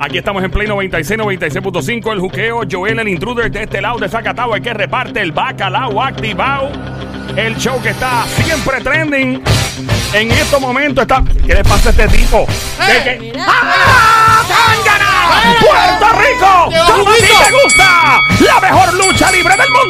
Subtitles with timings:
[0.00, 2.12] Aquí estamos en Play 96, 96.5.
[2.12, 6.00] El juqueo, Joel, el intruder de este lado de Zacatau, el que reparte el bacalao
[6.02, 6.70] activado.
[7.36, 9.42] El show que está siempre trending.
[10.14, 11.22] En estos momentos está.
[11.46, 12.46] ¿Qué le pasa a este tipo?
[12.78, 13.32] ¿Qué-.
[13.38, 14.42] ¡Ah!
[14.48, 14.97] ¡Tangana!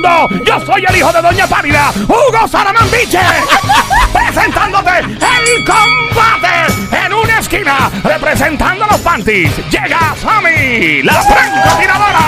[0.09, 0.45] Mundo!
[0.45, 3.20] Yo soy el hijo de Doña Pálida, Hugo Saramambiche,
[4.12, 9.57] presentándote el combate en una esquina, representando a los panties.
[9.71, 12.18] Llega Sammy, la francotiradora.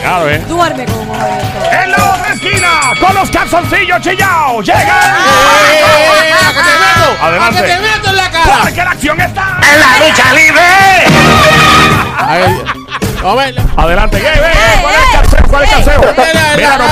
[0.00, 0.38] Claro, ¿eh?
[0.48, 1.14] Duerme como.
[1.14, 2.68] En la otra esquina,
[3.00, 4.80] con los calzoncillos chillaos, llega.
[4.82, 6.32] ¡Eh!
[6.32, 7.24] ¡A que te meto!
[7.24, 7.58] Adelante.
[7.58, 8.58] ¡A que te meto en la cara!
[8.62, 9.58] Porque la acción está.
[9.62, 10.62] ¡En la lucha libre!
[12.18, 12.64] A ver,
[13.22, 13.54] vamos a ver.
[13.76, 14.22] Adelante,
[15.48, 16.00] ¿Cuál es el calceo?
[16.14, 16.56] ¿Cuál es?
[16.56, 16.84] Mira, no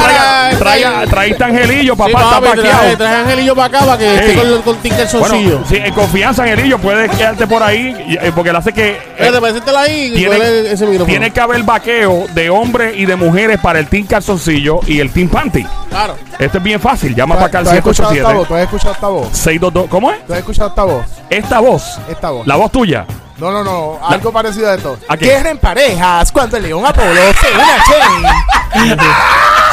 [0.59, 2.97] traiga, traiga, Angelillo, papá, está paqueado.
[2.97, 5.59] traje Angelillo para acá para que esté con, con Tinker Soncillo.
[5.59, 8.91] Bueno, sí, en confianza, Angelillo, puedes quedarte por ahí, eh, porque él hace que...
[8.91, 11.07] eh, Espérate, ahí tiene, ponle ese micrófono.
[11.07, 15.11] tiene que haber vaqueo de hombres y de mujeres para el Team Calzoncillo y el
[15.11, 15.67] Team Panty.
[15.91, 16.17] Claro.
[16.39, 17.15] Esto es bien fácil.
[17.15, 18.49] Llama ¿Tú para acá al has escuchado esta 787 voz?
[18.49, 19.29] ¿Tú has escuchado esta voz?
[19.33, 19.87] 622.
[19.89, 20.27] ¿Cómo es?
[20.27, 21.05] ¿Tú has escuchado esta voz?
[21.31, 22.01] Esta voz.
[22.09, 22.47] Esta voz.
[22.47, 23.07] La voz tuya.
[23.37, 23.99] No, no, no.
[24.07, 24.97] Algo parecido a esto.
[25.09, 25.27] ¿A qué?
[25.27, 27.07] Guerra en parejas cuando el León Apolo
[27.41, 29.09] se une a Shane.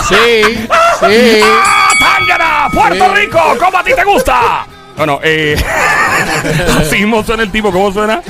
[0.08, 0.68] Sí,
[1.00, 1.42] sí.
[1.64, 2.70] ¡Ah, Tángana!
[2.74, 3.12] ¡Puerto Sí.
[3.16, 3.40] Rico!
[3.60, 4.66] ¿Cómo a ti te gusta?
[4.98, 5.56] Bueno, eh.
[6.80, 7.72] así mismo suena el tipo.
[7.72, 8.22] ¿Cómo suena?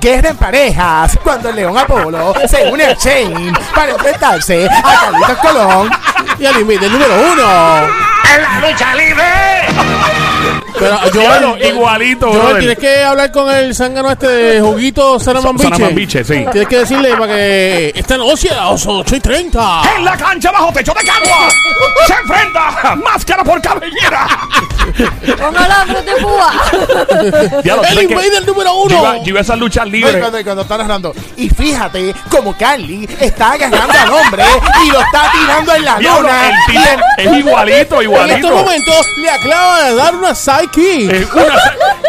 [0.00, 5.38] Guerra en parejas cuando el León Apolo se une a Shane para enfrentarse a Carlitos
[5.38, 5.90] Colón.
[6.38, 7.86] Y al límite, el número uno.
[8.34, 9.24] ¡En la lucha libre!
[10.82, 12.58] Pero Claro, Joel, igualito, Joel, brother.
[12.58, 15.18] tienes que hablar con el zángano este de Juguito.
[15.20, 16.44] Saramambiche, sí.
[16.50, 19.82] Tienes que decirle para que esta noche a las 8 y 30.
[19.96, 21.48] En la cancha bajo techo de Cagua
[22.06, 24.26] se enfrenta máscara por cabellera.
[25.38, 26.52] Con alambres de púa.
[27.64, 29.16] Ya lo El invader número yo iba, uno.
[29.22, 30.16] yo iba a esas luchas libres.
[30.18, 31.14] Cuando, cuando está narrando.
[31.36, 34.44] Y fíjate como Carly está agarrando al hombre
[34.84, 36.48] y lo está tirando en la Diablo, luna.
[36.48, 36.82] el tipo
[37.18, 38.34] es igualito, En igualito.
[38.36, 40.34] estos momentos le acaba de dar una
[40.72, 41.16] psyche.
[41.16, 41.54] Eh, una,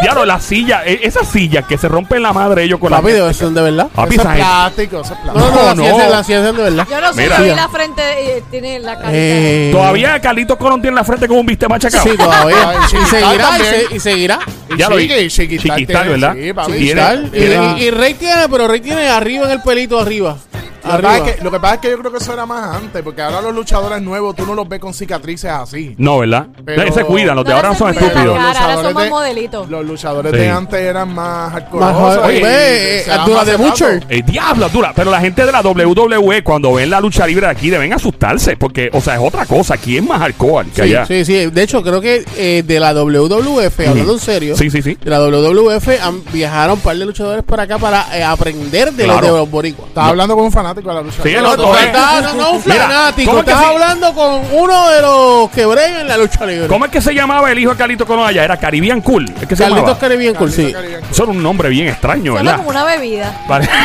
[0.00, 3.12] diablo, la silla, eh, esa silla que se rompe en la madre ellos con Papi,
[3.12, 3.24] la.
[3.26, 3.88] ¿de son de verdad?
[3.94, 5.50] Papi, Eso esa es gente- plástico, eso es plástico.
[5.54, 5.98] no, no, no.
[6.10, 6.86] la ciencia de verdad.
[6.90, 7.36] Yo no sé Mira.
[7.38, 9.10] si la frente eh, tiene la carita.
[9.12, 12.04] Eh, Todavía Carlitos Colón tiene la frente como un biste machacado.
[12.04, 12.56] Sí, todavía.
[12.70, 13.74] Ay, y seguirá, y, también.
[13.88, 14.38] se- y seguirá.
[14.76, 15.08] Ya lo vi.
[15.08, 16.34] Chiqui- tiene, ¿verdad?
[16.34, 16.72] sí, papi.
[16.72, 17.26] Tiene- Chiquital.
[17.26, 20.36] Y, tiene- y- y Rey tiene, pero Rey tiene arriba en el pelito arriba.
[20.84, 22.46] Lo que, pasa es que, lo que pasa es que yo creo que eso era
[22.46, 25.94] más antes, porque ahora los luchadores nuevos tú no los ves con cicatrices así.
[25.98, 26.46] No, ¿verdad?
[26.64, 28.14] Pero- se cuidan, los de No, ahora no son estúpidos.
[28.14, 28.28] cara.
[28.30, 29.68] ahora luchadores son más de- modelitos.
[29.70, 30.38] Los luchadores Sí.
[30.38, 31.84] de antes eran más hardcore.
[31.84, 34.06] Más- oye, ve, Abdullah de Butcher.
[34.08, 34.92] Eh, diablo, dura.
[34.94, 38.56] Pero la gente de la WWE, cuando ven la lucha libre de aquí, deben asustarse.
[38.56, 39.74] Porque, o sea, es otra cosa.
[39.74, 41.06] Aquí es más hardcore que Sí, allá.
[41.06, 41.46] sí, sí.
[41.46, 44.96] De hecho, creo que eh, de la WWF, hablando en serio, Sí, sí, sí.
[45.02, 49.04] de la WWF han, viajaron un par de luchadores para acá para eh, aprender de
[49.04, 49.20] Claro.
[49.20, 49.88] los de los boricuas.
[49.88, 51.22] Estaba hablando con un fanático de la lucha.
[51.22, 51.42] Sí, libre.
[51.42, 53.30] no, No, tú no, no, no, un fanático.
[53.30, 53.72] ¿cómo es que Estás sí?
[53.72, 56.66] hablando con uno de los que bregan en la lucha libre.
[56.68, 58.44] ¿Cómo es que se llamaba el hijo de Carlito Colón allá?
[58.44, 59.24] Era Caribbean Cool.
[59.40, 59.98] ¿Es que se Carlitos llamaba?
[59.98, 60.74] Caribbean Cool, sí.
[61.10, 62.56] Eso era un nombre bien extraño, Suena ¿verdad?
[62.58, 63.40] como una bebida.
[63.48, 63.68] Vale.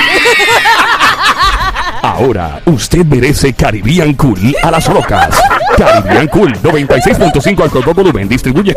[2.01, 5.37] Ahora, usted merece Caribbean Cool a las rocas.
[5.77, 8.27] Caribbean Cool, 96.5 al Coco Volumen.
[8.27, 8.73] Distribuye.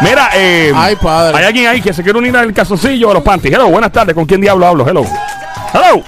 [0.00, 1.36] Mira, eh, Ay, padre.
[1.38, 3.54] hay alguien ahí que se quiere unir al calzoncillo o los panties.
[3.54, 4.14] Hello, buenas tardes.
[4.14, 4.86] ¿Con quién diablo hablo?
[4.88, 5.04] Hello.
[5.72, 6.02] Hello.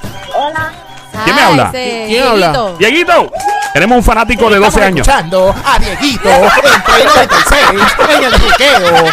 [1.26, 1.70] ¿Quién me habla?
[1.72, 2.47] ese ¿Quién habla?
[2.53, 2.76] Dieguito.
[2.78, 3.32] Dieguito.
[3.75, 5.06] Tenemos un fanático de 12 Estamos años.
[5.09, 7.62] escuchando a Dieguito en Play 96
[8.16, 9.06] en el buqueo.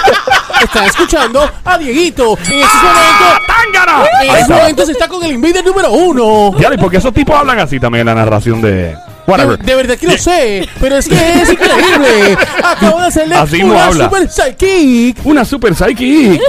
[0.63, 2.37] Están escuchando a Dieguito.
[2.47, 4.05] En momentos, ¡Ah, tángana!
[4.05, 4.55] en Ahí estos está.
[4.55, 6.57] momentos está con el invader número uno.
[6.59, 8.95] Ya, ¿y por qué esos tipos hablan así también en la narración de.
[9.25, 9.57] De, Whatever.
[9.59, 12.37] de verdad que lo sé, pero es que es increíble.
[12.63, 14.05] Acabo de hacerle Así una habla.
[14.05, 15.17] super psychic.
[15.23, 16.41] Una super psychic.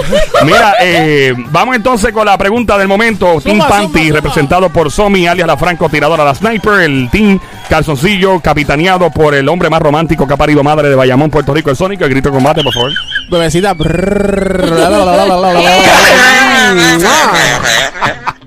[0.43, 3.39] Mira, eh, vamos entonces con la pregunta del momento.
[3.41, 6.81] team Panty, representado por Somi, alias la francotiradora, la sniper.
[6.81, 11.29] El Team Calzoncillo, capitaneado por el hombre más romántico que ha parido madre de Bayamón,
[11.31, 12.03] Puerto Rico, el Sónico.
[12.03, 12.91] El grito de combate, por favor.
[13.31, 13.73] Bebecita.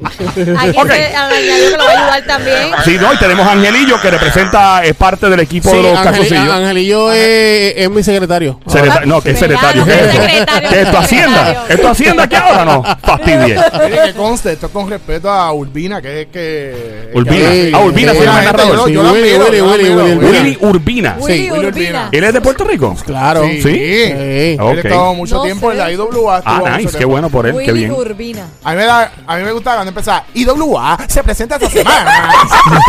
[0.59, 0.91] Aquí Ok.
[0.91, 2.59] se añadió que lo va a ayudar también.
[2.85, 5.93] Sí, no, y tenemos a Angelillo, que representa, es parte del equipo Sí, de los
[5.99, 6.49] Ángel- calzoncillos.
[6.55, 8.61] Angelillo es, es mi secretario.
[8.67, 9.85] Secreta- no, que es secretario.
[9.85, 10.23] ¿Qué es esto?
[10.23, 10.99] Secretario, ¿Qué es esto?
[10.99, 11.39] ¿Hacienda?
[11.39, 11.61] secretario.
[11.75, 12.83] ¿Esto es Hacienda aquí ahora no?
[13.03, 13.57] Fastidie.
[14.05, 17.11] Que conste, esto es con respeto a Urbina, que es que.
[17.15, 17.51] Urbina.
[17.51, 18.89] que- Ah, Urbina se llama narrador.
[18.89, 20.39] Sí, Willy, admiro, Willy, yo lo Willy, admiro, Willy, Willy.
[20.39, 21.17] Willy Urbina.
[21.19, 22.09] Willy Willy Urbina.
[22.13, 22.97] ¿Él es de Puerto Rico?
[23.07, 23.43] Claro.
[23.45, 23.63] Sí.
[23.63, 23.63] ¿Sí?
[23.63, 23.73] Sí.
[23.73, 25.73] Él estuvo mucho No tiempo sé.
[25.73, 26.43] en la IWA.
[26.45, 27.93] Ah, mucho nice, qué bueno por él, qué Willy bien.
[27.93, 28.47] Urbina.
[28.65, 30.25] A mí, me da, a mí me gustaba cuando empezaba.
[30.35, 32.31] IWA se presenta esta semana.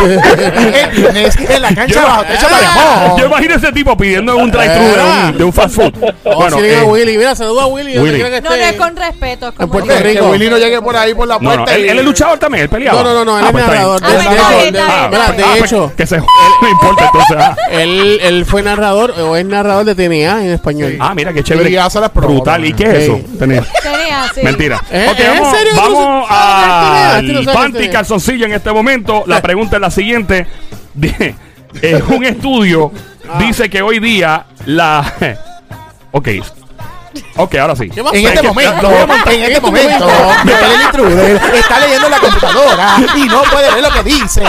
[0.04, 2.50] el viernes en la cancha Yo- bajo techo Ah.
[2.50, 3.18] Bayamón.
[3.20, 5.92] Yo imagino ese tipo pidiendo un drive-thru de un, de un fast food.
[6.24, 7.94] Oh, Bueno, si eh, a Willy, mira, saluda a Willy.
[7.94, 8.02] No,
[8.50, 10.02] no es con respeto, es como Puerto digo.
[10.02, 10.30] Que Rico.
[10.30, 11.64] Willy no llegue por ahí por la puerta.
[11.64, 13.02] no, él, y- él es luchador también, él peleaba.
[13.02, 14.00] No, no, no, no, él Ah, es pues narrador.
[14.02, 15.08] Ah, De, pues hecho, bien, de- Ah,
[15.58, 17.36] pues, hecho, que se no importa entonces.
[17.38, 17.56] ah.
[17.70, 20.96] él, él fue narrador o es narrador de TNA en español.
[21.00, 21.70] Ah, mira qué chévere.
[21.70, 22.64] Y hace las Brutal.
[22.64, 23.20] ¿Y qué es eso?
[24.34, 24.40] Sí.
[24.42, 24.80] Mentira.
[24.90, 25.08] ¿Eh?
[25.10, 25.24] Ok, ¿Es
[25.70, 26.30] en vamos, sabes
[27.18, 29.24] Este no al sabe panty calzoncillo en este momento.
[29.26, 30.46] La pregunta es la siguiente.
[31.82, 32.90] Eh, un estudio
[33.32, 33.38] Ah.
[33.38, 35.04] dice que hoy día la...
[36.10, 36.28] Ok.
[37.36, 37.88] Ok, ahora sí.
[37.90, 38.12] ¿Qué más?
[38.12, 38.90] En Es este que- momento,
[39.30, 40.08] en este momento,
[41.54, 44.42] está leyendo la computadora y no puede ver lo que dice.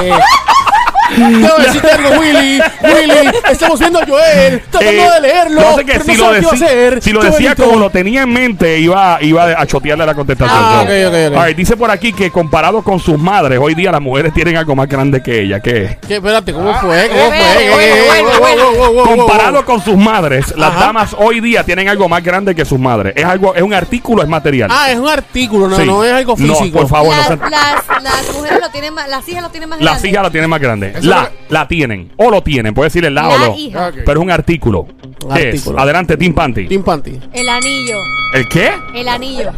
[1.17, 2.61] Debo decirte algo, Willy.
[2.83, 5.61] Willy, estamos viendo a Joel tratando Eh, de leerlo.
[5.61, 7.01] no sé que pero si, no lo hacer.
[7.01, 10.57] si lo decía como lo tenía en mente, iba, iba a chotearle la contestación.
[10.61, 11.37] Ah, So, ok, ok, ok.
[11.37, 14.57] all right, dice por aquí que comparado con sus madres, hoy día las mujeres tienen
[14.57, 15.59] algo más grande que ella.
[15.59, 15.97] ¿Qué?
[16.07, 16.15] ¿Qué?
[16.15, 17.07] Espérate, ¿cómo fue?
[17.09, 17.37] ¿Cómo fue?
[17.39, 18.63] eh, ¿Qué- bueno, qué- bueno, wow, bueno.
[18.65, 20.79] wow, wow, wow, wow, Comparado con sus madres, las Ajá.
[20.85, 23.13] damas hoy día tienen algo más grande que sus madres.
[23.15, 24.69] Es algo, es un artículo, es material.
[24.71, 25.85] Ah, es un artículo, no, Sí.
[25.85, 26.79] no es algo No, físico.
[26.79, 29.69] por favor, no Las, se- las, las mujeres lo tienen más, las hijas lo tienen
[29.69, 30.09] más Las grande.
[30.09, 30.93] hijas la tienen más grande.
[31.09, 32.11] La, la tienen.
[32.17, 32.73] O lo tienen.
[32.73, 33.55] Puede decir el la, o La lo.
[33.55, 33.87] hija.
[33.87, 33.95] Ok.
[34.05, 34.81] Pero es un artículo.
[34.81, 35.55] Un ¿Qué es?
[35.55, 35.79] artículo.
[35.79, 36.67] Adelante, Team Panty.
[36.67, 37.19] Team Panty.
[37.33, 37.97] El anillo,
[38.33, 38.71] ¿El qué?
[38.95, 39.51] el anillo.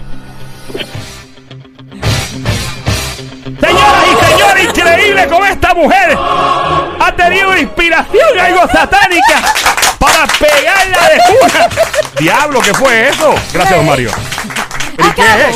[3.59, 9.41] Señoras y señores, increíble como esta mujer ha tenido una inspiración algo satánica
[9.99, 11.69] para pegarla de una.
[12.19, 13.33] Diablo, ¿qué fue eso?
[13.53, 14.11] Gracias, don Mario.
[14.97, 15.55] ¿Y qué es?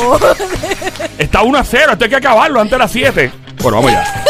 [1.18, 3.32] Está 1 a 0, esto hay que acabarlo antes de las 7.
[3.62, 4.24] Bueno, vamos ya.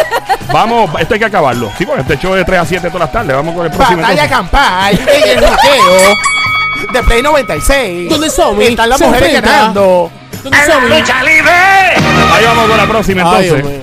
[0.52, 1.70] Vamos, esto hay que acabarlo.
[1.76, 3.36] Sí, porque este show es de 3 a 7 todas las tardes.
[3.36, 4.00] Vamos con el próximo.
[4.02, 4.36] Batalla entonces.
[4.50, 6.16] campal en el bloqueo
[6.92, 8.08] de Play 96.
[8.10, 10.10] ¿Dónde Somi Están las mujeres ganando.
[10.42, 10.88] ¿Dónde ¡En la Somi?
[10.88, 11.50] lucha libre!
[11.50, 13.80] Ahí vamos con la próxima Ay, entonces.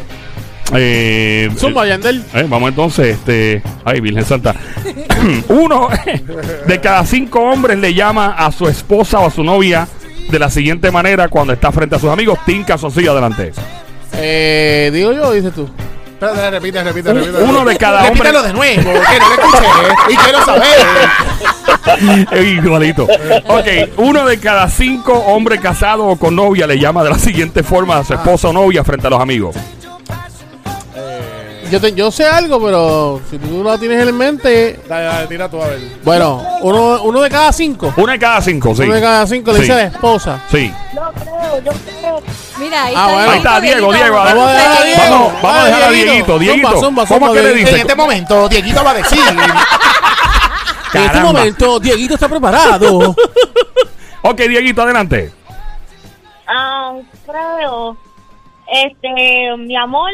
[0.73, 2.23] Eh, Zumba, Yandel.
[2.33, 3.61] Eh, vamos entonces, este.
[3.83, 4.55] Ay, Virgen Santa.
[5.49, 5.89] Uno
[6.67, 9.87] de cada cinco hombres le llama a su esposa o a su novia
[10.29, 12.39] de la siguiente manera cuando está frente a sus amigos.
[12.45, 13.51] Tim Casoncillo, adelante.
[14.13, 15.69] Eh, digo yo, dices tú.
[16.15, 17.43] Espérate, repite, repite, repite.
[17.43, 18.31] uno de cada hombre.
[18.31, 19.65] Repítelo de nuevo, que no lo escuché
[20.09, 20.65] y quiero saber.
[22.31, 23.03] Eh, Igualito.
[23.03, 23.67] Ok,
[23.97, 27.97] uno de cada cinco hombres casados o con novia le llama de la siguiente forma
[27.97, 29.55] a su esposa o novia frente a los amigos.
[31.71, 34.79] Yo, te- yo sé algo, pero si tú lo tienes en mente.
[34.87, 35.79] Dale, dale, tira tú a ver.
[36.03, 37.93] Bueno, uno, uno de cada cinco.
[37.97, 38.83] Una de cada cinco, sí.
[38.83, 39.61] Uno de cada cinco le Sí.
[39.63, 40.41] dice a la esposa.
[40.51, 40.71] Sí.
[42.57, 43.31] Mira, ahí Ah, está, bueno.
[43.31, 44.15] Ahí está Diego, Diego.
[44.15, 45.01] Vamos a dejar a Diego.
[45.09, 46.13] Vamos, vamos a Ay, dejar a Dieguito.
[46.15, 46.39] Dieguito.
[46.39, 47.69] Dieguito, Zumba, zumba, ¿cómo que le dice?
[47.71, 49.19] En este momento, Dieguito va a decir.
[50.93, 53.15] En este momento, Dieguito está preparado.
[54.27, 55.31] Ok, Dieguito, adelante.
[56.47, 56.93] Ah,
[57.27, 57.95] creo.
[58.67, 60.09] Este, mi amor.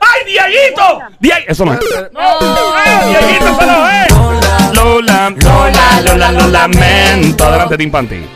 [0.00, 0.98] ¡Ay, Dieguito!
[1.20, 1.80] Die- Eso no es.
[2.16, 2.74] Oh.
[3.08, 4.74] Dieguito, eso no es.
[4.76, 7.44] Lola, Lola, Lola, lo lamento.
[7.44, 8.26] Adelante, Tim Panty.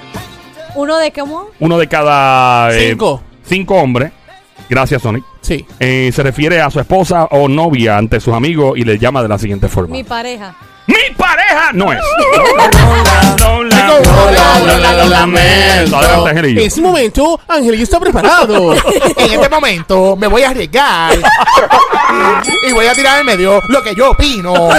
[0.75, 1.47] ¿Uno de cómo?
[1.59, 3.23] Uno de cada eh, Cinco.
[3.45, 4.13] cinco hombres.
[4.69, 5.25] Gracias, Sonic.
[5.41, 5.67] Sí.
[5.81, 9.29] Eh, se refiere a su esposa o novia ante sus amigos y le llama de
[9.29, 9.95] la siguiente forma.
[9.97, 10.55] Mi pareja.
[10.87, 11.71] ¡Mi pareja!
[11.73, 12.01] No es.
[15.93, 16.61] Adelante, Angelillo.
[16.61, 18.75] En ese momento, Angelillo está preparado.
[19.17, 21.13] En este momento me voy a arriesgar
[22.69, 24.53] y voy a tirar en medio lo que yo opino.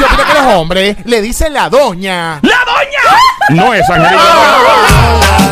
[0.00, 2.40] Yo opino que los hombres le dicen la doña.
[2.42, 3.00] ¡La doña!
[3.50, 4.20] No es Angelillo.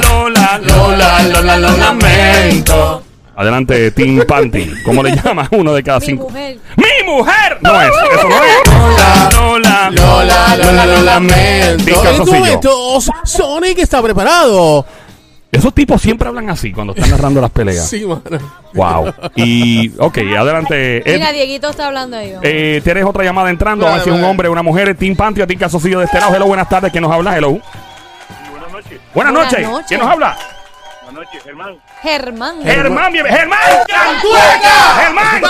[0.09, 3.03] Lola, Lola, Lola, lo lamento.
[3.35, 4.71] Adelante, Tim Panty.
[4.85, 5.49] ¿Cómo le llamas?
[5.53, 6.29] Uno de cada Mi cinco.
[6.29, 6.59] mujer.
[6.77, 7.59] ¡Mi mujer!
[7.63, 7.89] No es.
[7.89, 9.35] Eso no es.
[9.35, 11.83] Lola, Lola, Lola, lo lamento.
[11.83, 12.39] En este Calzoncillo.
[12.39, 14.85] momento, Sonic está preparado.
[15.51, 17.87] Esos tipos siempre hablan así cuando están narrando las peleas.
[17.87, 18.23] Sí, mano.
[18.73, 19.13] Wow.
[19.37, 20.99] Y, ok, adelante.
[21.11, 21.15] Ed.
[21.19, 22.33] Mira, Dieguito está hablando ahí.
[22.43, 23.87] Eh, tienes otra llamada entrando.
[23.87, 24.95] A ver si es un hombre o una mujer.
[24.97, 26.35] Team Panty o Team Casocillo de este lado.
[26.35, 26.91] Hello, buenas tardes.
[26.91, 27.37] ¿Quién nos habla?
[27.37, 27.61] Hello.
[28.85, 29.01] Buenas noches.
[29.15, 29.69] Buenas, Buenas noches.
[29.69, 29.87] noches.
[29.89, 30.37] ¿Quién nos habla?
[31.05, 31.77] Buenas noches, Germán.
[32.03, 32.63] Germán.
[32.63, 33.27] Germán, bien.
[33.27, 33.59] Germán.
[35.01, 35.43] Germán.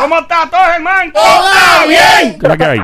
[0.00, 1.12] ¿Cómo está todo, Germán?
[1.12, 2.38] ¡Todo bien!
[2.38, 2.80] ¿Qué es lo que hay?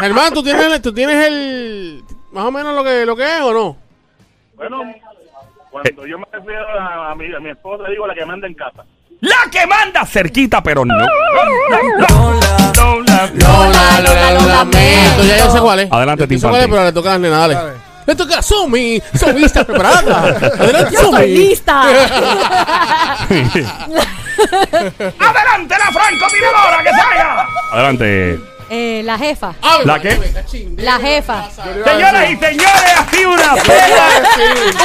[0.00, 2.02] Germán, ¿tú tienes, el- ¿tú tienes el.
[2.32, 3.76] más o menos lo que, lo que es o no?
[4.56, 4.82] Bueno,
[5.70, 8.54] cuando yo me refiero a, a mi, a mi esposa, digo la que manda en
[8.54, 8.84] casa.
[9.20, 10.94] La que manda cerquita, pero no.
[10.98, 11.06] Lola,
[12.74, 13.30] Lola,
[14.00, 15.22] Lola, lo lamento.
[15.24, 15.92] Ya yo sé cuál es.
[15.92, 16.72] Adelante, Yo Tim sé cuál es, Panty.
[16.72, 17.54] pero le toca a las nenas, dale.
[18.06, 19.00] Le toca a Somi.
[19.14, 20.28] Somi está preparada.
[20.58, 21.82] Adelante, Yo estoy lista.
[25.18, 27.48] Adelante, la francotiradora, que salga.
[27.72, 28.40] Adelante.
[28.74, 29.52] Eh, la jefa.
[29.84, 30.18] ¿La qué?
[30.78, 31.44] La jefa.
[31.84, 34.08] Señoras y señores, así una pela,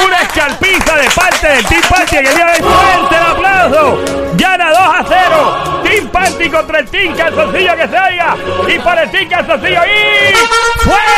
[0.04, 2.58] una escalpiza de parte del Team Party en el día de hoy.
[2.70, 3.98] ¡Fuerte el aplauso!
[4.34, 5.82] Gana 2 a 0.
[5.84, 8.36] Team Party contra el Team Calzoncillo que se oiga.
[8.68, 9.80] Y para el Team Calzoncillo.
[9.86, 10.34] ¡Y
[10.84, 11.17] fuera!